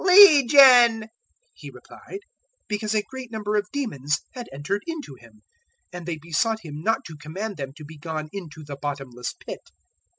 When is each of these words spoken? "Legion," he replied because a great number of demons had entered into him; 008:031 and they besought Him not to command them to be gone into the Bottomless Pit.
"Legion," 0.03 1.09
he 1.53 1.69
replied 1.69 2.21
because 2.67 2.95
a 2.95 3.03
great 3.03 3.31
number 3.31 3.55
of 3.55 3.67
demons 3.71 4.21
had 4.33 4.49
entered 4.51 4.81
into 4.87 5.13
him; 5.13 5.43
008:031 5.93 5.97
and 5.99 6.05
they 6.07 6.17
besought 6.17 6.65
Him 6.65 6.81
not 6.81 7.05
to 7.05 7.15
command 7.15 7.55
them 7.57 7.71
to 7.73 7.85
be 7.85 7.99
gone 7.99 8.27
into 8.33 8.63
the 8.63 8.77
Bottomless 8.77 9.33
Pit. 9.33 9.69